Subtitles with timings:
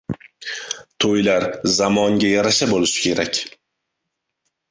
[1.03, 1.43] To‘ylar
[1.75, 3.37] zamonga yarasha bo‘lishi kerak.